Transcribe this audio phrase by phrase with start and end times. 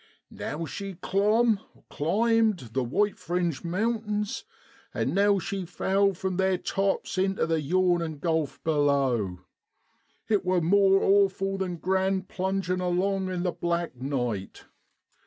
[0.31, 1.59] Now she clomb
[1.91, 4.45] (climbed) the white fringed mountains,
[4.95, 9.41] and now she fell from theer tops intu the yawnin' gulf below.
[10.27, 14.65] It wor more awful than grand plungin' along in the black night.